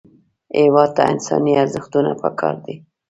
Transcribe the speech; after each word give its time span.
هېواد 0.61 0.91
ته 0.95 1.01
انساني 1.11 1.53
ارزښتونه 1.63 2.11
پکار 2.21 2.55
دي 2.65 2.75